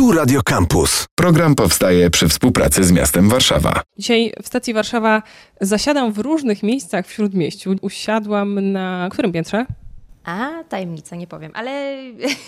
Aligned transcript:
Tu 0.00 0.12
Radio 0.12 0.42
Campus. 0.42 1.06
Program 1.14 1.54
powstaje 1.54 2.10
przy 2.10 2.28
współpracy 2.28 2.84
z 2.84 2.92
miastem 2.92 3.28
Warszawa. 3.28 3.82
Dzisiaj 3.98 4.32
w 4.42 4.46
stacji 4.46 4.74
Warszawa 4.74 5.22
zasiadam 5.60 6.12
w 6.12 6.18
różnych 6.18 6.62
miejscach 6.62 7.06
w 7.06 7.12
Śródmieściu. 7.12 7.76
Usiadłam 7.82 8.72
na 8.72 9.08
którym 9.12 9.32
piętrze? 9.32 9.66
A, 10.24 10.50
tajemnica, 10.68 11.16
nie 11.16 11.26
powiem, 11.26 11.52
ale 11.54 11.96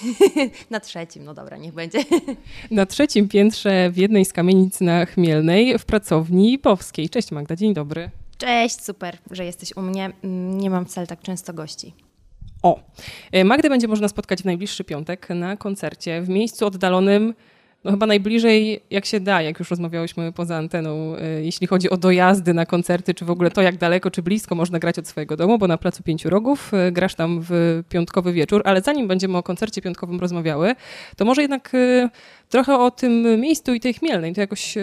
na 0.70 0.80
trzecim, 0.80 1.24
no 1.24 1.34
dobra, 1.34 1.56
niech 1.56 1.74
będzie. 1.74 1.98
Na 2.70 2.86
trzecim 2.86 3.28
piętrze 3.28 3.90
w 3.90 3.96
jednej 3.96 4.24
z 4.24 4.32
kamienic 4.32 4.80
na 4.80 5.06
Chmielnej 5.06 5.78
w 5.78 5.84
pracowni 5.84 6.58
Powskiej. 6.58 7.08
Cześć 7.10 7.30
Magda, 7.30 7.56
dzień 7.56 7.74
dobry. 7.74 8.10
Cześć, 8.38 8.84
super, 8.84 9.18
że 9.30 9.44
jesteś 9.44 9.76
u 9.76 9.82
mnie. 9.82 10.10
Mm, 10.24 10.58
Nie 10.58 10.70
mam 10.70 10.86
wcale 10.86 11.06
tak 11.06 11.22
często 11.22 11.52
gości. 11.54 11.94
O, 12.62 12.80
e, 13.32 13.44
Magdę 13.44 13.68
będzie 13.68 13.88
można 13.88 14.08
spotkać 14.08 14.42
w 14.42 14.44
najbliższy 14.44 14.84
piątek 14.84 15.28
na 15.28 15.56
koncercie 15.56 16.22
w 16.22 16.28
miejscu 16.28 16.66
oddalonym, 16.66 17.34
no 17.84 17.90
chyba 17.90 18.06
najbliżej 18.06 18.82
jak 18.90 19.06
się 19.06 19.20
da, 19.20 19.42
jak 19.42 19.58
już 19.58 19.70
rozmawiałyśmy 19.70 20.32
poza 20.32 20.56
anteną, 20.56 21.16
e, 21.16 21.42
jeśli 21.42 21.66
chodzi 21.66 21.90
o 21.90 21.96
dojazdy 21.96 22.54
na 22.54 22.66
koncerty, 22.66 23.14
czy 23.14 23.24
w 23.24 23.30
ogóle 23.30 23.50
to 23.50 23.62
jak 23.62 23.76
daleko, 23.76 24.10
czy 24.10 24.22
blisko 24.22 24.54
można 24.54 24.78
grać 24.78 24.98
od 24.98 25.08
swojego 25.08 25.36
domu, 25.36 25.58
bo 25.58 25.66
na 25.68 25.78
Placu 25.78 26.02
Pięciu 26.02 26.30
Rogów 26.30 26.74
e, 26.74 26.92
grasz 26.92 27.14
tam 27.14 27.40
w 27.48 27.82
piątkowy 27.88 28.32
wieczór, 28.32 28.62
ale 28.64 28.80
zanim 28.80 29.08
będziemy 29.08 29.38
o 29.38 29.42
koncercie 29.42 29.82
piątkowym 29.82 30.20
rozmawiały, 30.20 30.74
to 31.16 31.24
może 31.24 31.42
jednak 31.42 31.72
trochę 32.48 32.78
o 32.78 32.90
tym 32.90 33.40
miejscu 33.40 33.74
i 33.74 33.80
tej 33.80 33.94
Chmielnej. 33.94 34.34
To 34.34 34.40
jakoś 34.40 34.74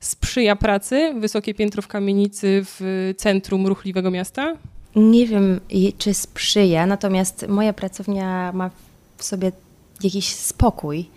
sprzyja 0.00 0.56
pracy, 0.56 1.14
wysokie 1.16 1.54
piętro 1.54 1.82
w 1.82 1.88
kamienicy 1.88 2.62
w 2.64 3.12
centrum 3.16 3.66
ruchliwego 3.66 4.10
miasta? 4.10 4.56
Nie 4.96 5.26
wiem, 5.26 5.60
czy 5.98 6.14
sprzyja, 6.14 6.86
natomiast 6.86 7.48
moja 7.48 7.72
pracownia 7.72 8.52
ma 8.52 8.70
w 9.16 9.24
sobie 9.24 9.52
jakiś 10.02 10.34
spokój 10.34 11.10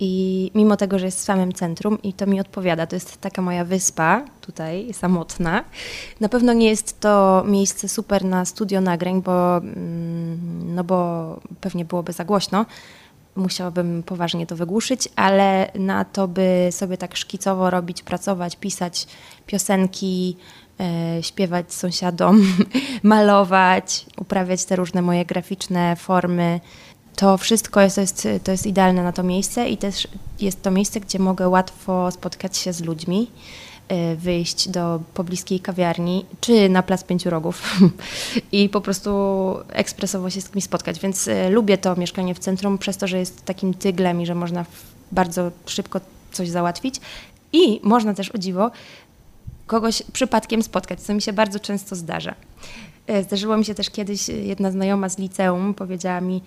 i 0.00 0.50
mimo 0.54 0.76
tego, 0.76 0.98
że 0.98 1.06
jest 1.06 1.18
w 1.18 1.24
samym 1.24 1.52
centrum 1.52 2.02
i 2.02 2.12
to 2.12 2.26
mi 2.26 2.40
odpowiada, 2.40 2.86
to 2.86 2.96
jest 2.96 3.20
taka 3.20 3.42
moja 3.42 3.64
wyspa 3.64 4.24
tutaj, 4.40 4.94
samotna. 4.94 5.64
Na 6.20 6.28
pewno 6.28 6.52
nie 6.52 6.68
jest 6.68 7.00
to 7.00 7.44
miejsce 7.46 7.88
super 7.88 8.24
na 8.24 8.44
studio 8.44 8.80
nagrań, 8.80 9.22
bo, 9.22 9.56
mm, 9.56 10.74
no 10.74 10.84
bo 10.84 11.40
pewnie 11.60 11.84
byłoby 11.84 12.12
za 12.12 12.24
głośno. 12.24 12.66
Musiałabym 13.36 14.02
poważnie 14.02 14.46
to 14.46 14.56
wygłuszyć, 14.56 15.08
ale 15.16 15.70
na 15.74 16.04
to, 16.04 16.28
by 16.28 16.68
sobie 16.70 16.96
tak 16.96 17.16
szkicowo 17.16 17.70
robić, 17.70 18.02
pracować, 18.02 18.56
pisać 18.56 19.06
piosenki, 19.46 20.36
śpiewać 21.20 21.74
sąsiadom, 21.74 22.42
malować, 23.02 24.06
uprawiać 24.16 24.64
te 24.64 24.76
różne 24.76 25.02
moje 25.02 25.24
graficzne 25.24 25.96
formy. 25.96 26.60
To 27.16 27.38
wszystko 27.38 27.80
jest, 27.80 27.94
to, 27.94 28.00
jest, 28.00 28.28
to 28.44 28.52
jest 28.52 28.66
idealne 28.66 29.02
na 29.02 29.12
to 29.12 29.22
miejsce 29.22 29.68
i 29.68 29.76
też 29.76 30.08
jest 30.40 30.62
to 30.62 30.70
miejsce, 30.70 31.00
gdzie 31.00 31.18
mogę 31.18 31.48
łatwo 31.48 32.10
spotkać 32.10 32.56
się 32.56 32.72
z 32.72 32.80
ludźmi, 32.80 33.30
e, 33.88 34.16
wyjść 34.16 34.68
do 34.68 35.00
pobliskiej 35.14 35.60
kawiarni 35.60 36.24
czy 36.40 36.68
na 36.68 36.82
Plac 36.82 37.04
Pięciu 37.04 37.30
Rogów 37.30 37.62
i 38.52 38.68
po 38.68 38.80
prostu 38.80 39.10
ekspresowo 39.68 40.30
się 40.30 40.40
z 40.40 40.48
kimś 40.48 40.64
spotkać. 40.64 41.00
Więc 41.00 41.28
e, 41.28 41.50
lubię 41.50 41.78
to 41.78 41.96
mieszkanie 41.96 42.34
w 42.34 42.38
centrum 42.38 42.78
przez 42.78 42.96
to, 42.96 43.06
że 43.06 43.18
jest 43.18 43.44
takim 43.44 43.74
tyglem 43.74 44.20
i 44.20 44.26
że 44.26 44.34
można 44.34 44.64
bardzo 45.12 45.50
szybko 45.66 46.00
coś 46.32 46.48
załatwić. 46.48 47.00
I 47.52 47.80
można 47.82 48.14
też, 48.14 48.30
o 48.30 48.38
dziwo, 48.38 48.70
kogoś 49.66 50.02
przypadkiem 50.12 50.62
spotkać, 50.62 51.00
co 51.00 51.14
mi 51.14 51.22
się 51.22 51.32
bardzo 51.32 51.60
często 51.60 51.96
zdarza. 51.96 52.34
E, 53.06 53.22
Zdarzyło 53.22 53.56
mi 53.56 53.64
się 53.64 53.74
też 53.74 53.90
kiedyś, 53.90 54.30
e, 54.30 54.32
jedna 54.32 54.70
znajoma 54.70 55.08
z 55.08 55.18
liceum 55.18 55.74
powiedziała 55.74 56.20
mi, 56.20 56.42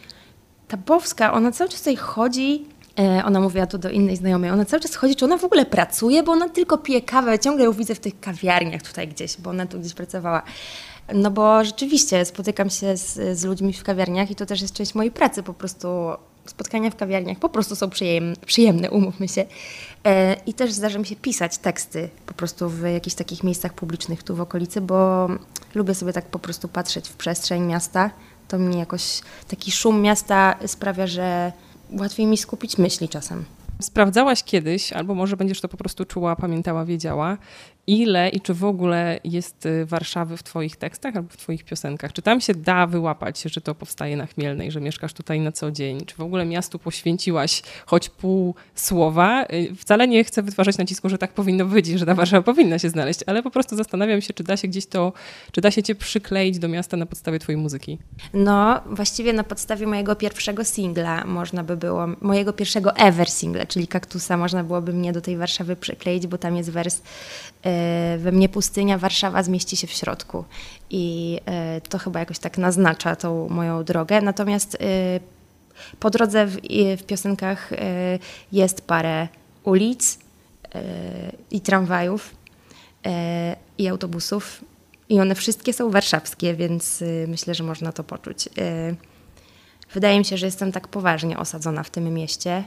ta 0.67 0.77
Bowska, 0.77 1.33
ona 1.33 1.51
cały 1.51 1.69
czas 1.69 1.79
tutaj 1.79 1.95
chodzi, 1.95 2.65
e, 2.99 3.25
ona 3.25 3.39
mówiła 3.39 3.67
to 3.67 3.77
do 3.77 3.89
innej 3.89 4.15
znajomej, 4.15 4.51
ona 4.51 4.65
cały 4.65 4.81
czas 4.81 4.95
chodzi, 4.95 5.15
czy 5.15 5.25
ona 5.25 5.37
w 5.37 5.43
ogóle 5.43 5.65
pracuje, 5.65 6.23
bo 6.23 6.31
ona 6.31 6.49
tylko 6.49 6.77
pije 6.77 7.01
kawę, 7.01 7.39
ciągle 7.39 7.65
ją 7.65 7.71
widzę 7.71 7.95
w 7.95 7.99
tych 7.99 8.19
kawiarniach 8.19 8.81
tutaj 8.81 9.07
gdzieś, 9.07 9.37
bo 9.37 9.49
ona 9.49 9.65
tu 9.65 9.79
gdzieś 9.79 9.93
pracowała. 9.93 10.43
No 11.13 11.31
bo 11.31 11.63
rzeczywiście 11.63 12.25
spotykam 12.25 12.69
się 12.69 12.97
z, 12.97 13.39
z 13.39 13.43
ludźmi 13.45 13.73
w 13.73 13.83
kawiarniach 13.83 14.31
i 14.31 14.35
to 14.35 14.45
też 14.45 14.61
jest 14.61 14.73
część 14.73 14.95
mojej 14.95 15.11
pracy, 15.11 15.43
po 15.43 15.53
prostu 15.53 15.87
spotkania 16.49 16.89
w 16.89 16.95
kawiarniach 16.95 17.39
po 17.39 17.49
prostu 17.49 17.76
są 17.76 17.89
przyjem, 17.89 18.33
przyjemne, 18.45 18.92
umówmy 18.92 19.27
się. 19.27 19.45
E, 20.05 20.36
I 20.45 20.54
też 20.54 20.71
zdarza 20.71 20.99
mi 20.99 21.05
się 21.05 21.15
pisać 21.15 21.58
teksty 21.58 22.10
po 22.26 22.33
prostu 22.33 22.70
w 22.70 22.82
jakichś 22.82 23.15
takich 23.15 23.43
miejscach 23.43 23.73
publicznych 23.73 24.23
tu 24.23 24.36
w 24.36 24.42
okolicy, 24.42 24.82
bo 24.82 25.30
lubię 25.76 25.95
sobie 25.95 26.14
tak 26.14 26.26
po 26.26 26.39
prostu 26.39 26.67
patrzeć 26.67 27.09
w 27.09 27.14
przestrzeń 27.14 27.64
miasta. 27.64 28.11
To 28.48 28.58
mnie 28.58 28.80
jakoś 28.80 29.21
taki 29.48 29.71
szum 29.71 30.02
miasta 30.02 30.55
sprawia, 30.65 31.08
że 31.08 31.52
łatwiej 31.92 32.26
mi 32.26 32.38
skupić 32.38 32.77
myśli 32.77 33.09
czasem. 33.09 33.45
Sprawdzałaś 33.82 34.43
kiedyś, 34.43 34.93
albo 34.93 35.15
może 35.15 35.38
będziesz 35.38 35.61
to 35.61 35.67
po 35.67 35.77
prostu 35.77 36.05
czuła, 36.05 36.36
pamiętała, 36.36 36.86
wiedziała, 36.86 37.38
ile 37.89 38.30
i 38.30 38.42
czy 38.42 38.54
w 38.54 38.64
ogóle 38.64 39.20
jest 39.23 39.66
y, 39.66 39.86
Warszawy 39.86 40.38
w 40.38 40.44
Twoich 40.44 40.76
tekstach 40.76 41.16
albo 41.16 41.30
w 41.30 41.38
Twoich 41.38 41.64
piosenkach? 41.64 42.14
Czy 42.14 42.22
tam 42.22 42.42
się 42.42 42.54
da 42.54 42.88
wyłapać, 42.88 43.42
że 43.42 43.61
to 43.61 43.76
powstaje 43.76 44.17
na 44.17 44.26
Chmielnej, 44.26 44.72
że 44.72 44.82
mieszkasz 44.82 45.14
tutaj 45.14 45.39
na 45.39 45.52
co 45.52 45.72
dzień? 45.72 46.05
Czy 46.05 46.16
w 46.16 46.22
ogóle 46.22 46.45
miastu 46.45 46.80
poświęciłaś 46.80 47.61
choć 47.86 48.10
pół 48.10 48.55
słowa? 48.76 49.45
Y, 49.54 49.76
Wcale 49.76 50.08
nie 50.08 50.23
chcę 50.23 50.44
wytwarzać 50.44 50.77
nacisku, 50.77 51.10
że 51.10 51.17
tak 51.17 51.33
powinno 51.33 51.66
być, 51.66 51.88
że 51.88 52.05
ta 52.05 52.16
Warszawa 52.16 52.44
powinna 52.44 52.80
się 52.80 52.89
znaleźć, 52.89 53.20
ale 53.27 53.44
po 53.44 53.52
prostu 53.52 53.76
zastanawiam 53.76 54.21
się, 54.21 54.33
czy 54.33 54.44
da 54.44 54.58
się 54.58 54.67
gdzieś 54.67 54.86
to, 54.86 55.14
czy 55.52 55.61
da 55.61 55.71
się 55.71 55.83
Cię 55.83 55.95
przykleić 55.95 56.60
do 56.60 56.67
miasta 56.67 56.98
na 56.98 57.06
podstawie 57.06 57.39
Twojej 57.39 57.61
muzyki. 57.61 57.98
No, 58.33 58.82
właściwie 58.86 59.33
na 59.33 59.44
podstawie 59.44 59.88
mojego 59.88 60.16
pierwszego 60.16 60.64
singla 60.64 61.26
można 61.26 61.64
by 61.64 61.77
było, 61.77 62.08
mojego 62.21 62.54
pierwszego 62.54 62.95
ever 62.95 63.30
singla, 63.30 63.66
czyli 63.66 63.88
Kaktusa, 63.88 64.38
można 64.38 64.64
byłoby 64.64 64.94
mnie 64.94 65.14
do 65.14 65.21
tej 65.21 65.38
Warszawy 65.38 65.76
przykleić, 65.76 66.27
bo 66.27 66.38
tam 66.38 66.56
jest 66.56 66.70
wers 66.71 67.02
we 68.17 68.31
mnie 68.31 68.49
pustynia, 68.49 68.97
Warszawa 68.97 69.43
zmieści 69.43 69.77
się 69.77 69.87
w 69.87 69.92
środku. 69.92 70.45
I 70.89 71.37
e, 71.45 71.81
to 71.81 71.97
chyba 71.97 72.20
jakoś 72.20 72.39
tak 72.39 72.58
naznacza 72.58 73.15
tą 73.15 73.49
moją 73.49 73.83
drogę. 73.83 74.21
Natomiast 74.21 74.75
e, 74.75 75.20
po 75.99 76.09
drodze 76.09 76.45
w, 76.45 76.58
w 76.97 77.03
piosenkach 77.03 77.73
e, 77.73 78.20
jest 78.52 78.81
parę 78.81 79.27
ulic 79.64 80.20
e, 80.75 80.81
i 81.52 81.61
tramwajów 81.61 82.36
e, 83.05 83.55
i 83.77 83.87
autobusów. 83.87 84.65
I 85.09 85.20
one 85.20 85.36
wszystkie 85.36 85.73
są 85.73 85.91
warszawskie, 85.91 86.55
więc 86.55 87.03
myślę, 87.27 87.55
że 87.55 87.64
można 87.64 87.91
to 87.91 88.03
poczuć. 88.03 88.49
Wydaje 89.93 90.20
mi 90.20 90.26
się, 90.26 90.37
że 90.37 90.45
jestem 90.45 90.71
tak 90.71 90.87
poważnie 90.87 91.37
osadzona 91.37 91.83
w 91.83 91.89
tym 91.89 92.14
mieście, 92.14 92.64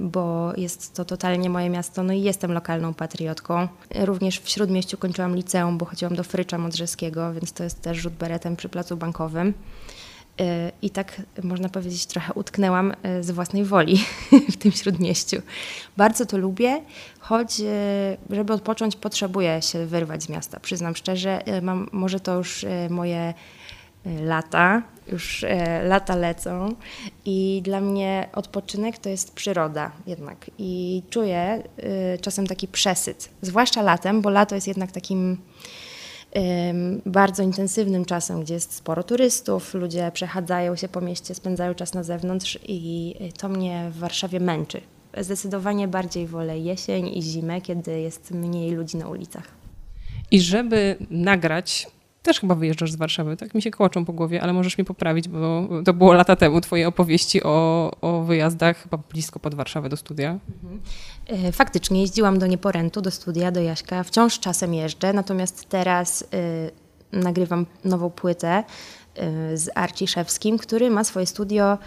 bo 0.00 0.52
jest 0.56 0.94
to 0.94 1.04
totalnie 1.04 1.50
moje 1.50 1.70
miasto, 1.70 2.02
no 2.02 2.12
i 2.12 2.22
jestem 2.22 2.52
lokalną 2.52 2.94
patriotką. 2.94 3.68
Również 3.94 4.40
w 4.40 4.48
Śródmieściu 4.48 4.98
kończyłam 4.98 5.36
liceum, 5.36 5.78
bo 5.78 5.86
chodziłam 5.86 6.16
do 6.16 6.24
Frycza 6.24 6.58
Modrzeskiego, 6.58 7.32
więc 7.32 7.52
to 7.52 7.64
jest 7.64 7.82
też 7.82 7.98
rzut 7.98 8.14
beretem 8.14 8.56
przy 8.56 8.68
Placu 8.68 8.96
Bankowym. 8.96 9.54
Y, 10.40 10.72
I 10.82 10.90
tak 10.90 11.22
można 11.42 11.68
powiedzieć, 11.68 12.06
trochę 12.06 12.32
utknęłam 12.34 12.92
y, 13.18 13.22
z 13.22 13.30
własnej 13.30 13.64
woli 13.64 14.04
w 14.52 14.56
tym 14.56 14.72
śródmieściu. 14.72 15.42
Bardzo 15.96 16.26
to 16.26 16.38
lubię, 16.38 16.82
choć 17.18 17.62
żeby 18.30 18.52
odpocząć, 18.52 18.96
potrzebuję 18.96 19.62
się 19.62 19.86
wyrwać 19.86 20.22
z 20.22 20.28
miasta. 20.28 20.60
Przyznam 20.60 20.96
szczerze, 20.96 21.42
mam, 21.62 21.88
może 21.92 22.20
to 22.20 22.34
już 22.36 22.66
moje 22.90 23.34
lata, 24.24 24.82
już 25.12 25.42
y, 25.42 25.48
lata 25.82 26.16
lecą 26.16 26.74
i 27.24 27.60
dla 27.64 27.80
mnie 27.80 28.28
odpoczynek 28.32 28.98
to 28.98 29.08
jest 29.08 29.34
przyroda 29.34 29.92
jednak. 30.06 30.50
I 30.58 31.02
czuję 31.10 31.62
y, 32.14 32.18
czasem 32.18 32.46
taki 32.46 32.68
przesyt, 32.68 33.28
zwłaszcza 33.42 33.82
latem, 33.82 34.22
bo 34.22 34.30
lato 34.30 34.54
jest 34.54 34.66
jednak 34.66 34.92
takim 34.92 35.38
bardzo 37.06 37.42
intensywnym 37.42 38.04
czasem, 38.04 38.40
gdzie 38.40 38.54
jest 38.54 38.74
sporo 38.74 39.02
turystów, 39.02 39.74
ludzie 39.74 40.10
przechadzają 40.14 40.76
się 40.76 40.88
po 40.88 41.00
mieście, 41.00 41.34
spędzają 41.34 41.74
czas 41.74 41.94
na 41.94 42.02
zewnątrz 42.02 42.58
i 42.68 43.14
to 43.38 43.48
mnie 43.48 43.90
w 43.90 43.98
Warszawie 43.98 44.40
męczy. 44.40 44.80
Zdecydowanie 45.18 45.88
bardziej 45.88 46.26
wolę 46.26 46.58
jesień 46.58 47.08
i 47.18 47.22
zimę, 47.22 47.60
kiedy 47.60 48.00
jest 48.00 48.30
mniej 48.30 48.70
ludzi 48.70 48.96
na 48.96 49.08
ulicach. 49.08 49.48
I 50.30 50.40
żeby 50.40 50.96
nagrać, 51.10 51.86
też 52.26 52.40
chyba 52.40 52.54
wyjeżdżasz 52.54 52.92
z 52.92 52.96
Warszawy, 52.96 53.36
tak 53.36 53.54
mi 53.54 53.62
się 53.62 53.70
kołaczą 53.70 54.04
po 54.04 54.12
głowie, 54.12 54.42
ale 54.42 54.52
możesz 54.52 54.78
mnie 54.78 54.84
poprawić, 54.84 55.28
bo 55.28 55.68
to 55.84 55.92
było 55.92 56.12
lata 56.12 56.36
temu, 56.36 56.60
twoje 56.60 56.88
opowieści 56.88 57.42
o, 57.42 57.90
o 58.00 58.22
wyjazdach 58.22 58.82
chyba 58.82 58.98
blisko 59.12 59.38
pod 59.38 59.54
Warszawę 59.54 59.88
do 59.88 59.96
studia. 59.96 60.38
E, 61.26 61.52
Faktycznie 61.52 62.00
jeździłam 62.00 62.38
do 62.38 62.46
Nieporętu, 62.46 63.00
do 63.00 63.10
studia, 63.10 63.50
do 63.50 63.60
Jaśka. 63.60 64.02
Wciąż 64.02 64.40
czasem 64.40 64.74
jeżdżę, 64.74 65.12
natomiast 65.12 65.68
teraz 65.68 66.22
y, 66.22 66.26
nagrywam 67.12 67.66
nową 67.84 68.10
płytę 68.10 68.64
y, 69.52 69.58
z 69.58 69.70
Arciszewskim, 69.74 70.58
który 70.58 70.90
ma 70.90 71.04
swoje 71.04 71.26
studio 71.26 71.78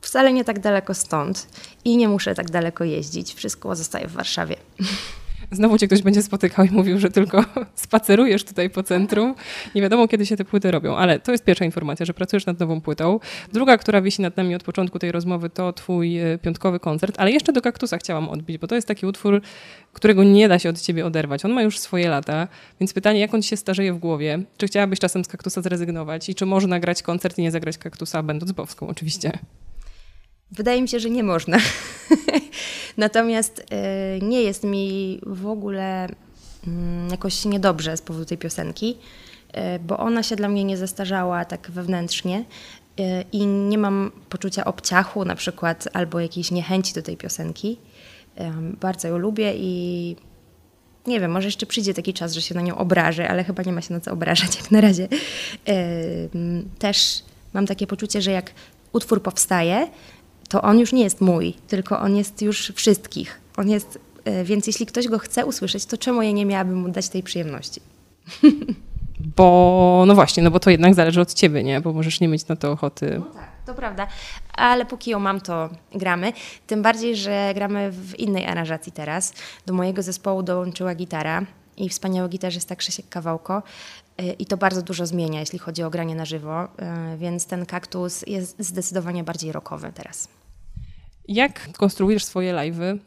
wcale 0.00 0.32
nie 0.32 0.44
tak 0.44 0.58
daleko 0.58 0.94
stąd 0.94 1.48
i 1.84 1.96
nie 1.96 2.08
muszę 2.08 2.34
tak 2.34 2.50
daleko 2.50 2.84
jeździć. 2.84 3.34
Wszystko 3.34 3.76
zostaje 3.76 4.08
w 4.08 4.12
Warszawie. 4.12 4.56
Znowu 5.50 5.78
cię 5.78 5.86
ktoś 5.86 6.02
będzie 6.02 6.22
spotykał 6.22 6.64
i 6.64 6.70
mówił, 6.70 6.98
że 6.98 7.10
tylko 7.10 7.44
spacerujesz 7.74 8.44
tutaj 8.44 8.70
po 8.70 8.82
centrum. 8.82 9.34
Nie 9.74 9.82
wiadomo, 9.82 10.08
kiedy 10.08 10.26
się 10.26 10.36
te 10.36 10.44
płyty 10.44 10.70
robią, 10.70 10.96
ale 10.96 11.20
to 11.20 11.32
jest 11.32 11.44
pierwsza 11.44 11.64
informacja, 11.64 12.06
że 12.06 12.14
pracujesz 12.14 12.46
nad 12.46 12.60
nową 12.60 12.80
płytą. 12.80 13.20
Druga, 13.52 13.78
która 13.78 14.00
wisi 14.00 14.22
nad 14.22 14.36
nami 14.36 14.54
od 14.54 14.62
początku 14.62 14.98
tej 14.98 15.12
rozmowy, 15.12 15.50
to 15.50 15.72
twój 15.72 16.18
e, 16.18 16.38
piątkowy 16.38 16.80
koncert, 16.80 17.14
ale 17.18 17.30
jeszcze 17.30 17.52
do 17.52 17.62
kaktusa 17.62 17.98
chciałam 17.98 18.28
odbić, 18.28 18.58
bo 18.58 18.66
to 18.66 18.74
jest 18.74 18.88
taki 18.88 19.06
utwór, 19.06 19.40
którego 19.92 20.24
nie 20.24 20.48
da 20.48 20.58
się 20.58 20.68
od 20.68 20.80
ciebie 20.80 21.06
oderwać. 21.06 21.44
On 21.44 21.52
ma 21.52 21.62
już 21.62 21.78
swoje 21.78 22.08
lata, 22.08 22.48
więc 22.80 22.92
pytanie, 22.92 23.20
jak 23.20 23.34
on 23.34 23.42
się 23.42 23.56
starzeje 23.56 23.92
w 23.92 23.98
głowie? 23.98 24.38
Czy 24.56 24.66
chciałabyś 24.66 24.98
czasem 24.98 25.24
z 25.24 25.28
kaktusa 25.28 25.62
zrezygnować 25.62 26.28
i 26.28 26.34
czy 26.34 26.46
można 26.46 26.80
grać 26.80 27.02
koncert 27.02 27.38
i 27.38 27.42
nie 27.42 27.50
zagrać 27.50 27.78
kaktusa, 27.78 28.22
będąc 28.22 28.52
bowską 28.52 28.88
oczywiście? 28.88 29.32
Wydaje 30.50 30.82
mi 30.82 30.88
się, 30.88 31.00
że 31.00 31.10
nie 31.10 31.22
można. 31.22 31.58
Natomiast 32.96 33.58
y, 33.58 34.24
nie 34.24 34.42
jest 34.42 34.64
mi 34.64 35.20
w 35.26 35.46
ogóle 35.46 36.08
y, 36.08 36.10
jakoś 37.10 37.44
niedobrze 37.44 37.96
z 37.96 38.02
powodu 38.02 38.24
tej 38.24 38.38
piosenki, 38.38 38.98
y, 39.56 39.78
bo 39.78 39.98
ona 39.98 40.22
się 40.22 40.36
dla 40.36 40.48
mnie 40.48 40.64
nie 40.64 40.76
zestarzała 40.76 41.44
tak 41.44 41.70
wewnętrznie 41.70 42.44
e, 43.00 43.22
i 43.32 43.46
nie 43.46 43.78
mam 43.78 44.10
poczucia 44.28 44.64
obciachu 44.64 45.24
na 45.24 45.34
przykład 45.34 45.88
albo 45.92 46.20
jakiejś 46.20 46.50
niechęci 46.50 46.94
do 46.94 47.02
tej 47.02 47.16
piosenki. 47.16 47.78
Bardzo 48.80 49.08
ją 49.08 49.18
lubię 49.18 49.52
i 49.56 50.16
nie 51.06 51.20
wiem, 51.20 51.30
może 51.30 51.48
jeszcze 51.48 51.66
przyjdzie 51.66 51.94
taki 51.94 52.14
czas, 52.14 52.32
że 52.32 52.42
się 52.42 52.54
na 52.54 52.60
nią 52.60 52.78
obrażę, 52.78 53.28
ale 53.28 53.44
chyba 53.44 53.62
nie 53.62 53.72
ma 53.72 53.80
się 53.80 53.94
na 53.94 54.00
co 54.00 54.12
obrażać 54.12 54.56
jak 54.60 54.70
na 54.70 54.80
razie. 54.80 55.08
Też 56.78 57.22
mam 57.54 57.66
takie 57.66 57.86
poczucie, 57.86 58.22
że 58.22 58.30
jak 58.30 58.52
utwór 58.92 59.22
powstaje, 59.22 59.88
to 60.48 60.62
on 60.62 60.78
już 60.78 60.92
nie 60.92 61.02
jest 61.02 61.20
mój, 61.20 61.54
tylko 61.68 62.00
on 62.00 62.16
jest 62.16 62.42
już 62.42 62.72
wszystkich. 62.74 63.40
On 63.56 63.68
jest, 63.70 63.98
e, 64.24 64.44
więc 64.44 64.66
jeśli 64.66 64.86
ktoś 64.86 65.08
go 65.08 65.18
chce 65.18 65.46
usłyszeć, 65.46 65.86
to 65.86 65.96
czemu 65.96 66.22
ja 66.22 66.30
nie 66.30 66.46
miałabym 66.46 66.76
mu 66.80 66.88
dać 66.88 67.08
tej 67.08 67.22
przyjemności? 67.22 67.80
Bo, 69.36 70.04
no 70.06 70.14
właśnie, 70.14 70.42
no 70.42 70.50
bo 70.50 70.60
to 70.60 70.70
jednak 70.70 70.94
zależy 70.94 71.20
od 71.20 71.34
ciebie, 71.34 71.64
nie? 71.64 71.80
Bo 71.80 71.92
możesz 71.92 72.20
nie 72.20 72.28
mieć 72.28 72.48
na 72.48 72.56
to 72.56 72.72
ochoty. 72.72 73.16
No 73.18 73.24
tak, 73.24 73.50
to 73.66 73.74
prawda. 73.74 74.06
Ale 74.54 74.86
póki 74.86 75.10
ją 75.10 75.18
mam, 75.18 75.40
to 75.40 75.70
gramy. 75.94 76.32
Tym 76.66 76.82
bardziej, 76.82 77.16
że 77.16 77.52
gramy 77.54 77.90
w 77.90 78.18
innej 78.18 78.46
aranżacji 78.46 78.92
teraz. 78.92 79.32
Do 79.66 79.74
mojego 79.74 80.02
zespołu 80.02 80.42
dołączyła 80.42 80.94
gitara 80.94 81.42
i 81.76 81.88
wspaniały 81.88 82.28
gitarzysta 82.28 82.76
Krzysiek 82.76 83.08
Kawałko. 83.08 83.62
E, 84.18 84.32
I 84.32 84.46
to 84.46 84.56
bardzo 84.56 84.82
dużo 84.82 85.06
zmienia, 85.06 85.40
jeśli 85.40 85.58
chodzi 85.58 85.82
o 85.82 85.90
granie 85.90 86.14
na 86.14 86.24
żywo, 86.24 86.64
e, 86.64 87.16
więc 87.16 87.46
ten 87.46 87.66
kaktus 87.66 88.24
jest 88.26 88.56
zdecydowanie 88.58 89.24
bardziej 89.24 89.52
rockowy 89.52 89.92
teraz. 89.94 90.28
Jak 91.28 91.72
konstruujesz 91.72 92.24
swoje 92.24 92.54
live'y? 92.54 92.82
Y, 92.82 92.98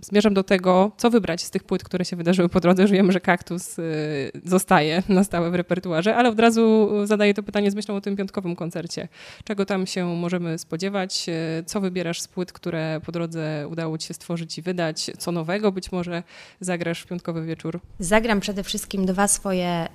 zmierzam 0.00 0.34
do 0.34 0.42
tego, 0.42 0.92
co 0.96 1.10
wybrać 1.10 1.42
z 1.42 1.50
tych 1.50 1.64
płyt, 1.64 1.84
które 1.84 2.04
się 2.04 2.16
wydarzyły 2.16 2.48
po 2.48 2.60
drodze. 2.60 2.82
Już 2.82 2.90
wiem, 2.90 3.12
że 3.12 3.20
kaktus 3.20 3.78
y, 3.78 4.32
zostaje 4.44 5.02
na 5.08 5.24
stałe 5.24 5.50
w 5.50 5.54
repertuarze, 5.54 6.16
ale 6.16 6.28
od 6.28 6.40
razu 6.40 6.90
zadaję 7.04 7.34
to 7.34 7.42
pytanie 7.42 7.70
z 7.70 7.74
myślą 7.74 7.96
o 7.96 8.00
tym 8.00 8.16
piątkowym 8.16 8.56
koncercie. 8.56 9.08
Czego 9.44 9.66
tam 9.66 9.86
się 9.86 10.06
możemy 10.06 10.58
spodziewać? 10.58 11.26
Y, 11.28 11.64
co 11.64 11.80
wybierasz 11.80 12.20
z 12.20 12.28
płyt, 12.28 12.52
które 12.52 13.00
po 13.06 13.12
drodze 13.12 13.68
udało 13.70 13.98
ci 13.98 14.08
się 14.08 14.14
stworzyć 14.14 14.58
i 14.58 14.62
wydać? 14.62 15.10
Co 15.18 15.32
nowego 15.32 15.72
być 15.72 15.92
może 15.92 16.22
zagrasz 16.60 17.00
w 17.00 17.06
piątkowy 17.06 17.46
wieczór? 17.46 17.80
Zagram 17.98 18.40
przede 18.40 18.62
wszystkim 18.62 19.06
dwa 19.06 19.28
swoje 19.28 19.88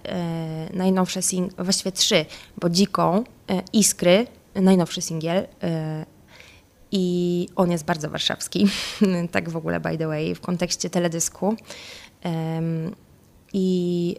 najnowsze 0.74 1.22
single, 1.22 1.64
właściwie 1.64 1.92
trzy, 1.92 2.26
bo 2.58 2.70
Dziką, 2.70 3.24
e, 3.50 3.62
Iskry, 3.74 4.28
najnowszy 4.56 5.02
singiel, 5.02 5.48
i 6.92 7.48
on 7.56 7.72
jest 7.72 7.86
bardzo 7.86 8.10
warszawski, 8.10 8.68
tak 9.32 9.50
w 9.50 9.58
ogóle 9.58 9.80
by 9.80 9.98
the 9.98 10.08
way, 10.08 10.36
w 10.36 10.42
kontekście 10.42 10.90
teledysku. 10.90 11.56
I 13.54 14.16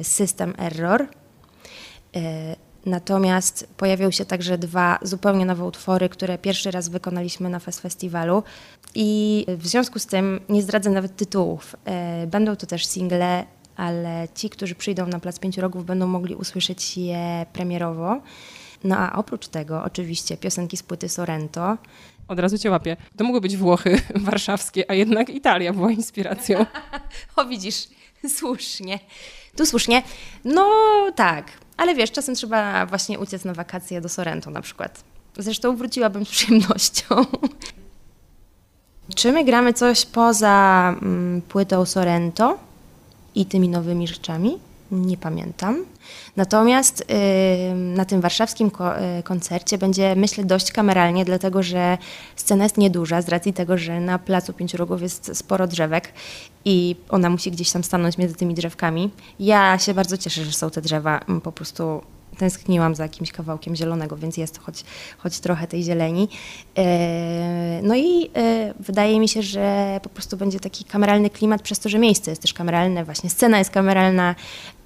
y, 0.00 0.04
System 0.04 0.54
Error. 0.58 1.02
Y, 1.02 1.08
natomiast 2.86 3.68
pojawiły 3.76 4.12
się 4.12 4.24
także 4.24 4.58
dwa 4.58 4.98
zupełnie 5.02 5.46
nowe 5.46 5.64
utwory, 5.64 6.08
które 6.08 6.38
pierwszy 6.38 6.70
raz 6.70 6.88
wykonaliśmy 6.88 7.50
na 7.50 7.58
Fest 7.58 7.80
Festiwalu. 7.80 8.42
I 8.94 9.44
w 9.48 9.66
związku 9.66 9.98
z 9.98 10.06
tym 10.06 10.40
nie 10.48 10.62
zdradzę 10.62 10.90
nawet 10.90 11.16
tytułów. 11.16 11.76
Y, 12.22 12.26
będą 12.26 12.56
to 12.56 12.66
też 12.66 12.86
single, 12.86 13.44
ale 13.76 14.28
ci, 14.34 14.50
którzy 14.50 14.74
przyjdą 14.74 15.06
na 15.06 15.20
Plac 15.20 15.38
Pięciu 15.38 15.60
Rogów, 15.60 15.84
będą 15.84 16.06
mogli 16.06 16.34
usłyszeć 16.34 16.96
je 16.96 17.46
premierowo. 17.52 18.20
No 18.84 18.96
a 18.96 19.12
oprócz 19.12 19.48
tego 19.48 19.82
oczywiście 19.82 20.36
piosenki 20.36 20.76
z 20.76 20.82
płyty 20.82 21.08
Sorrento. 21.08 21.76
Od 22.28 22.38
razu 22.38 22.58
cię 22.58 22.70
łapię. 22.70 22.96
To 23.16 23.24
mogły 23.24 23.40
być 23.40 23.56
Włochy 23.56 24.02
warszawskie, 24.14 24.90
a 24.90 24.94
jednak 24.94 25.30
Italia 25.30 25.72
była 25.72 25.90
inspiracją. 25.90 26.66
o 27.36 27.44
widzisz, 27.44 27.88
słusznie. 28.36 28.98
Tu 29.56 29.66
słusznie. 29.66 30.02
No 30.44 30.70
tak, 31.14 31.52
ale 31.76 31.94
wiesz, 31.94 32.10
czasem 32.10 32.34
trzeba 32.34 32.86
właśnie 32.86 33.18
uciec 33.18 33.44
na 33.44 33.54
wakacje 33.54 34.00
do 34.00 34.08
Sorrento 34.08 34.50
na 34.50 34.62
przykład. 34.62 35.04
Zresztą 35.38 35.76
wróciłabym 35.76 36.24
z 36.24 36.30
przyjemnością. 36.30 37.24
Czy 39.14 39.32
my 39.32 39.44
gramy 39.44 39.72
coś 39.72 40.06
poza 40.06 40.88
mm, 41.02 41.42
płytą 41.42 41.86
Sorrento 41.86 42.58
i 43.34 43.46
tymi 43.46 43.68
nowymi 43.68 44.08
rzeczami? 44.08 44.58
Nie 44.90 45.16
pamiętam. 45.16 45.84
Natomiast 46.36 47.04
na 47.74 48.04
tym 48.04 48.20
warszawskim 48.20 48.70
y, 49.18 49.22
koncercie 49.22 49.78
będzie, 49.78 50.16
myślę, 50.16 50.44
dość 50.44 50.72
kameralnie, 50.72 51.24
dlatego 51.24 51.62
że 51.62 51.98
scena 52.36 52.64
jest 52.64 52.78
nieduża 52.78 53.22
z 53.22 53.28
racji 53.28 53.52
tego, 53.52 53.78
że 53.78 54.00
na 54.00 54.18
Placu 54.18 54.52
Pięciu 54.52 54.76
Rogów 54.76 55.02
jest 55.02 55.36
sporo 55.36 55.66
drzewek 55.66 56.12
i 56.64 56.96
ona 57.08 57.30
musi 57.30 57.50
gdzieś 57.50 57.70
tam 57.70 57.84
stanąć 57.84 58.18
między 58.18 58.34
tymi 58.34 58.54
drzewkami. 58.54 59.10
Ja 59.40 59.78
się 59.78 59.94
bardzo 59.94 60.16
cieszę, 60.16 60.44
że 60.44 60.52
są 60.52 60.70
te 60.70 60.82
drzewa, 60.82 61.20
po 61.42 61.52
prostu 61.52 62.02
tęskniłam 62.38 62.94
za 62.94 63.02
jakimś 63.02 63.32
kawałkiem 63.32 63.76
zielonego, 63.76 64.16
więc 64.16 64.36
jest 64.36 64.58
choć, 64.58 64.84
choć 65.18 65.40
trochę 65.40 65.66
tej 65.66 65.82
zieleni. 65.82 66.28
E, 66.78 67.80
no 67.82 67.96
i 67.96 68.30
e, 68.36 68.74
wydaje 68.80 69.20
mi 69.20 69.28
się, 69.28 69.42
że 69.42 70.00
po 70.02 70.08
prostu 70.08 70.36
będzie 70.36 70.60
taki 70.60 70.84
kameralny 70.84 71.30
klimat 71.30 71.62
przez 71.62 71.78
to, 71.78 71.88
że 71.88 71.98
miejsce 71.98 72.30
jest 72.30 72.42
też 72.42 72.52
kameralne, 72.52 73.04
właśnie 73.04 73.30
scena 73.30 73.58
jest 73.58 73.70
kameralna, 73.70 74.34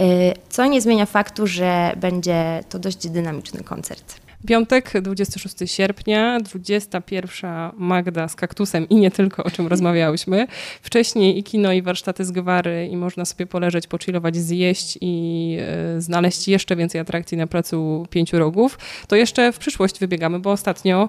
e, 0.00 0.04
co 0.48 0.66
nie 0.66 0.80
zmienia 0.80 1.06
faktu, 1.06 1.46
że 1.46 1.92
będzie 1.96 2.64
to 2.68 2.78
dość 2.78 3.08
dynamiczny 3.08 3.64
koncert. 3.64 4.23
Piątek, 4.46 4.92
26 5.02 5.56
sierpnia, 5.66 6.40
21 6.40 7.50
Magda 7.76 8.28
z 8.28 8.34
kaktusem 8.34 8.88
i 8.88 8.96
nie 8.96 9.10
tylko, 9.10 9.44
o 9.44 9.50
czym 9.50 9.66
rozmawiałyśmy. 9.66 10.46
Wcześniej 10.82 11.38
i 11.38 11.42
kino, 11.42 11.72
i 11.72 11.82
warsztaty 11.82 12.24
z 12.24 12.30
gwary, 12.30 12.88
i 12.92 12.96
można 12.96 13.24
sobie 13.24 13.46
poleżeć, 13.46 13.86
pochillować, 13.86 14.36
zjeść 14.36 14.98
i 15.00 15.56
y, 15.96 16.00
znaleźć 16.00 16.48
jeszcze 16.48 16.76
więcej 16.76 17.00
atrakcji 17.00 17.38
na 17.38 17.46
placu 17.46 18.06
Pięciu 18.10 18.38
Rogów. 18.38 18.78
To 19.08 19.16
jeszcze 19.16 19.52
w 19.52 19.58
przyszłość 19.58 19.98
wybiegamy, 19.98 20.38
bo 20.38 20.50
ostatnio 20.50 21.08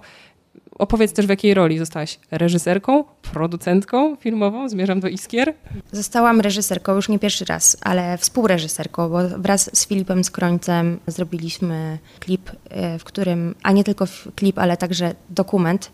opowiedz 0.75 1.13
też, 1.13 1.25
w 1.25 1.29
jakiej 1.29 1.53
roli 1.53 1.77
zostałaś 1.77 2.19
reżyserką, 2.31 3.03
producentką 3.21 4.15
filmową, 4.15 4.69
zmierzam 4.69 4.99
do 4.99 5.07
Iskier. 5.07 5.53
Zostałam 5.91 6.41
reżyserką 6.41 6.95
już 6.95 7.09
nie 7.09 7.19
pierwszy 7.19 7.45
raz, 7.45 7.77
ale 7.81 8.17
współreżyserką, 8.17 9.09
bo 9.09 9.17
wraz 9.37 9.69
z 9.73 9.87
Filipem 9.87 10.23
Skrońcem 10.23 10.99
zrobiliśmy 11.07 11.97
klip, 12.19 12.51
e, 12.69 12.99
w 12.99 13.03
którym, 13.03 13.55
a 13.63 13.71
nie 13.71 13.83
tylko 13.83 14.05
klip, 14.35 14.59
ale 14.59 14.77
także 14.77 15.15
dokument 15.29 15.91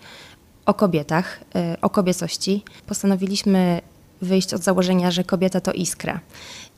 o 0.65 0.73
kobietach, 0.73 1.39
e, 1.55 1.77
o 1.81 1.89
kobiecości. 1.89 2.63
Postanowiliśmy 2.87 3.81
wyjść 4.21 4.53
od 4.53 4.63
założenia, 4.63 5.11
że 5.11 5.23
kobieta 5.23 5.61
to 5.61 5.71
iskra. 5.71 6.19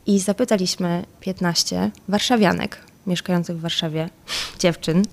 I 0.05 0.19
zapytaliśmy 0.19 1.05
15 1.19 1.91
warszawianek, 2.07 2.77
mieszkających 3.07 3.57
w 3.57 3.61
Warszawie, 3.61 4.09
dziewczyn, 4.59 5.03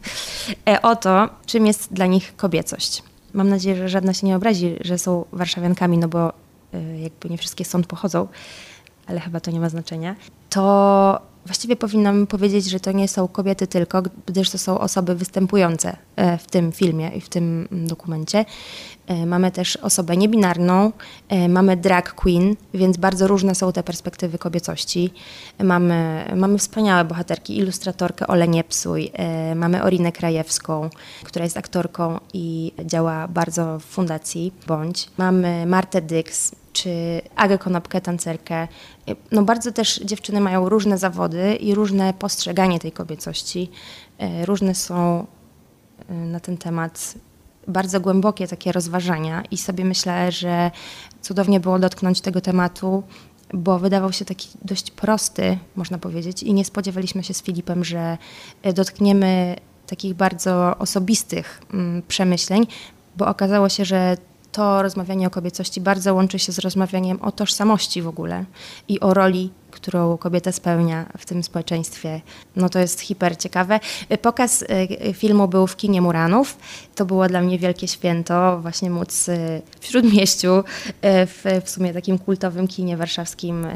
e, 0.69 0.83
o 0.83 0.97
to, 0.97 1.29
czym 1.47 1.67
jest 1.67 1.93
dla 1.93 2.07
nich 2.07 2.37
kobiecość. 2.37 3.03
Mam 3.35 3.49
nadzieję, 3.49 3.77
że 3.77 3.89
żadna 3.89 4.15
się 4.15 4.27
nie 4.27 4.37
obrazi, 4.37 4.77
że 4.81 4.99
są 4.99 5.25
warszawiankami, 5.33 5.99
no 5.99 6.09
bo 6.09 6.33
e, 6.75 7.01
jakby 7.01 7.31
nie 7.31 7.39
wszystkie 7.39 7.65
stąd 7.65 7.87
pochodzą, 7.87 8.29
ale 9.07 9.21
chyba 9.21 9.41
to 9.41 9.51
nie 9.51 9.61
ma 9.61 9.69
znaczenia. 9.69 10.17
To 10.51 11.30
właściwie 11.47 11.77
powinnam 11.77 12.27
powiedzieć, 12.27 12.65
że 12.65 12.81
to 12.81 12.93
nie 12.93 13.09
są 13.09 13.29
kobiety 13.29 13.67
tylko, 13.67 14.03
gdyż 14.27 14.51
to 14.51 14.59
są 14.59 14.79
osoby 14.79 15.15
występujące 15.15 15.97
e, 16.17 16.39
w 16.39 16.47
tym 16.47 16.73
filmie 16.73 17.09
i 17.09 17.21
w 17.21 17.29
tym 17.29 17.69
mm, 17.73 17.87
dokumencie. 17.87 18.45
E, 19.07 19.27
mamy 19.27 19.51
też 19.51 19.77
osobę 19.77 20.17
niebinarną, 20.17 20.93
e, 21.29 21.49
mamy 21.49 21.77
drag 21.77 22.15
queen, 22.15 22.57
więc 22.75 22.97
bardzo 22.97 23.27
różne 23.27 23.55
są 23.55 23.73
te 23.73 23.83
perspektywy 23.83 24.39
kobiecości. 24.39 25.13
Mamy, 25.63 26.25
mamy 26.37 26.59
wspaniałe 26.59 27.05
bohaterki, 27.05 27.57
ilustratorkę 27.59 28.27
Ole 28.27 28.49
Niepsuj, 28.49 29.13
mamy 29.57 29.83
Orinę 29.83 30.13
Krajewską, 30.13 30.91
która 31.25 31.45
jest 31.45 31.57
aktorką 31.57 32.19
i 32.35 32.73
działa 32.85 33.29
bardzo 33.29 33.79
w 33.79 33.85
fundacji 33.85 34.53
Bądź. 34.67 35.09
Mamy 35.19 35.67
Martę 35.67 36.03
Dyks, 36.03 36.55
czy 36.73 37.21
Agę 37.37 37.59
Konopkę, 37.59 38.01
tancerkę. 38.01 38.69
No 39.33 39.43
bardzo 39.43 39.73
też 39.73 40.01
dziewczyny 40.05 40.41
mają 40.41 40.69
różne 40.69 40.99
zawody 40.99 41.55
i 41.55 41.75
różne 41.75 42.15
postrzeganie 42.15 42.79
tej 42.81 42.93
kobiecości. 42.93 43.71
E, 44.19 44.47
różne 44.47 44.75
są 44.75 45.27
e, 46.09 46.15
na 46.15 46.41
ten 46.41 46.57
temat 46.57 47.15
bardzo 47.69 48.01
głębokie 48.01 48.49
takie 48.49 48.73
rozważania 48.73 49.43
i 49.51 49.59
sobie 49.59 49.85
myślę, 49.85 50.33
że 50.33 50.71
cudownie 51.23 51.61
było 51.61 51.79
dotknąć 51.79 52.21
tego 52.21 52.41
tematu, 52.41 53.03
bo 53.55 53.79
wydawał 53.79 54.13
się 54.13 54.25
taki 54.25 54.49
dość 54.63 54.91
prosty, 54.91 55.59
można 55.77 55.99
powiedzieć, 55.99 56.43
i 56.43 56.55
nie 56.55 56.65
spodziewaliśmy 56.65 57.25
się 57.25 57.35
z 57.35 57.43
Filipem, 57.43 57.85
że 57.85 58.19
dotkniemy 58.75 59.57
takich 59.87 60.15
bardzo 60.15 60.79
osobistych 60.79 61.63
mm, 61.75 62.03
przemyśleń, 62.09 62.67
bo 63.17 63.27
okazało 63.27 63.69
się, 63.69 63.85
że 63.85 64.17
to 64.53 64.83
rozmawianie 64.83 65.27
o 65.27 65.31
kobiecości 65.31 65.81
bardzo 65.81 66.15
łączy 66.15 66.39
się 66.39 66.53
z 66.53 66.59
rozmawianiem 66.59 67.23
o 67.23 67.33
tożsamości 67.33 68.03
w 68.03 68.09
ogóle 68.09 68.45
i 68.89 69.01
o 69.01 69.15
roli, 69.15 69.51
którą 69.71 70.17
kobieta 70.19 70.53
spełnia 70.53 71.07
w 71.19 71.27
tym 71.27 71.43
społeczeństwie. 71.43 72.21
No 72.57 72.69
to 72.69 72.79
jest 72.79 73.01
hiper 73.01 73.39
ciekawe. 73.39 73.81
Pokaz 74.23 74.63
y, 74.63 75.13
filmu 75.15 75.49
był 75.49 75.67
w 75.67 75.77
kinie 75.77 76.01
Muranów. 76.01 76.59
To 76.95 77.05
było 77.05 77.29
dla 77.29 77.41
mnie 77.41 77.59
wielkie 77.59 77.89
święto, 77.89 78.59
właśnie 78.63 78.91
móc 78.91 79.29
y, 79.29 79.63
w 79.81 79.87
Śródmieściu, 79.87 80.59
y, 80.59 80.63
w, 81.03 81.45
w 81.65 81.71
sumie 81.71 81.93
takim 81.93 82.19
kultowym 82.19 82.69
kinie 82.69 82.97
warszawskim 82.97 83.67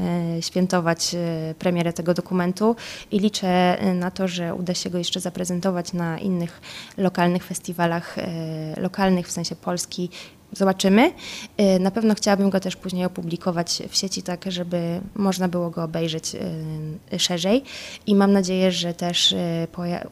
świętować 0.41 1.17
premierę 1.59 1.93
tego 1.93 2.15
dokumentu 2.15 2.77
i 3.11 3.19
liczę 3.19 3.79
na 3.95 4.11
to, 4.11 4.29
że 4.29 4.55
uda 4.55 4.75
się 4.75 4.91
go 4.91 4.99
jeszcze 4.99 5.21
zaprezentować 5.21 5.93
na 5.93 6.19
innych 6.19 6.61
lokalnych 6.97 7.45
festiwalach, 7.45 8.17
lokalnych 8.77 9.29
w 9.29 9.31
sensie 9.31 9.57
Polski, 9.57 10.11
Zobaczymy. 10.57 11.13
Y, 11.77 11.81
na 11.81 11.91
pewno 11.91 12.15
chciałabym 12.15 12.51
go 12.51 12.61
też 12.61 12.77
później 12.77 13.05
opublikować 13.05 13.83
w 13.89 13.97
sieci, 13.97 14.23
tak 14.23 14.45
żeby 14.49 15.01
można 15.15 15.49
było 15.49 15.71
go 15.71 15.85
obejrzeć 15.85 16.33
y, 17.13 17.19
szerzej. 17.19 17.63
I 18.07 18.15
mam 18.15 18.33
nadzieję, 18.33 18.73
że 18.73 18.95
też 18.95 19.33
y, 19.33 19.37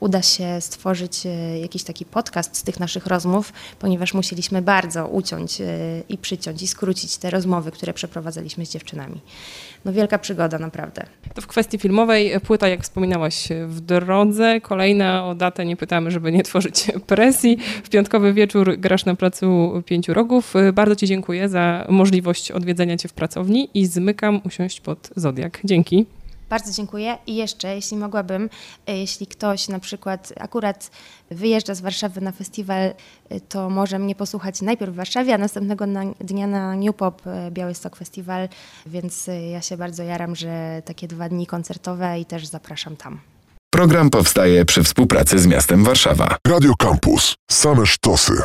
uda 0.00 0.22
się 0.22 0.60
stworzyć 0.60 1.22
jakiś 1.62 1.84
taki 1.84 2.04
podcast 2.04 2.56
z 2.56 2.62
tych 2.62 2.80
naszych 2.80 3.06
rozmów, 3.06 3.52
ponieważ 3.78 4.14
musieliśmy 4.14 4.62
bardzo 4.62 5.08
uciąć 5.08 5.62
i 6.08 6.18
przyciąć 6.18 6.62
i 6.62 6.66
skrócić 6.66 7.16
te 7.16 7.30
rozmowy, 7.30 7.70
które 7.70 7.92
przeprowadzaliśmy 7.92 8.66
z 8.66 8.70
dziewczynami. 8.70 9.20
No 9.84 9.92
wielka 9.92 10.18
przygoda, 10.18 10.58
naprawdę. 10.58 11.06
To 11.34 11.40
w 11.40 11.46
kwestii 11.46 11.78
filmowej 11.78 12.40
płyta, 12.40 12.68
jak 12.68 12.82
wspominałaś, 12.82 13.48
w 13.66 13.80
drodze. 13.80 14.60
Kolejna 14.60 15.26
o 15.26 15.34
datę 15.34 15.64
nie 15.64 15.76
pytamy, 15.76 16.10
żeby 16.10 16.32
nie 16.32 16.42
tworzyć 16.42 16.86
presji. 17.06 17.58
W 17.84 17.88
piątkowy 17.88 18.32
wieczór 18.32 18.78
grasz 18.78 19.04
na 19.04 19.14
placu 19.14 19.82
Pięciu 19.86 20.14
Rogów. 20.14 20.31
Y, 20.68 20.72
bardzo 20.72 20.96
Ci 20.96 21.06
dziękuję 21.06 21.48
za 21.48 21.86
możliwość 21.88 22.50
odwiedzenia 22.50 22.96
Cię 22.96 23.08
w 23.08 23.12
pracowni 23.12 23.68
i 23.74 23.86
zmykam 23.86 24.40
usiąść 24.44 24.80
pod 24.80 25.10
Zodiak. 25.16 25.60
Dzięki. 25.64 26.06
Bardzo 26.50 26.72
dziękuję. 26.72 27.18
I 27.26 27.36
jeszcze, 27.36 27.74
jeśli 27.74 27.96
mogłabym, 27.96 28.50
y, 28.88 28.92
jeśli 28.92 29.26
ktoś 29.26 29.68
na 29.68 29.78
przykład 29.78 30.32
akurat 30.40 30.90
wyjeżdża 31.30 31.74
z 31.74 31.80
Warszawy 31.80 32.20
na 32.20 32.32
festiwal, 32.32 32.94
y, 33.32 33.40
to 33.48 33.70
może 33.70 33.98
mnie 33.98 34.14
posłuchać 34.14 34.62
najpierw 34.62 34.92
w 34.92 34.96
Warszawie, 34.96 35.34
a 35.34 35.38
następnego 35.38 35.84
dnia 36.20 36.46
na 36.46 36.76
New 36.76 36.96
Pop 36.96 37.22
Białystok 37.50 37.96
Festiwal, 37.96 38.48
więc 38.86 39.30
ja 39.52 39.62
się 39.62 39.76
bardzo 39.76 40.02
jaram, 40.02 40.36
że 40.36 40.82
takie 40.84 41.08
dwa 41.08 41.28
dni 41.28 41.46
koncertowe 41.46 42.20
i 42.20 42.24
też 42.24 42.46
zapraszam 42.46 42.96
tam. 42.96 43.20
Program 43.70 44.10
powstaje 44.10 44.64
przy 44.64 44.82
współpracy 44.82 45.38
z 45.38 45.46
miastem 45.46 45.84
Warszawa. 45.84 46.36
Radio 46.46 46.72
Campus. 46.78 47.34
Same 47.50 47.86
sztosy. 47.86 48.42